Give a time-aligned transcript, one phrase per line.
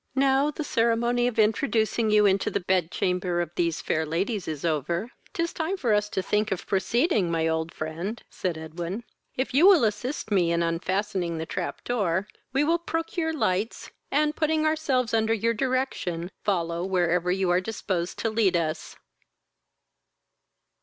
[0.15, 4.65] "Now the ceremony of introducing you into the bed chamber of these fair ladies is
[4.65, 9.03] over, 'tis time for us to think of proceeding, my old friend, (said Edwin.)
[9.35, 14.35] If you will assist me in unfastening the trap door, we will procure lights, and,
[14.35, 18.95] putting ourselves under your direction, follow wherever you are disposed to lead us.